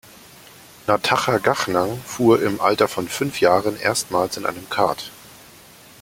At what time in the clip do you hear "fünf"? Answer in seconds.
3.07-3.39